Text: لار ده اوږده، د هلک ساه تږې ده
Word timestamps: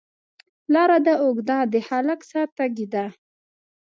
لار 0.73 0.91
ده 1.05 1.13
اوږده، 1.23 1.57
د 1.73 1.75
هلک 1.87 2.19
ساه 2.31 2.47
تږې 2.57 2.87
ده 2.93 3.05